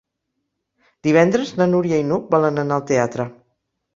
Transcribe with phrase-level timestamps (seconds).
[1.07, 3.29] Divendres na Núria i n'Hug volen anar al teatre.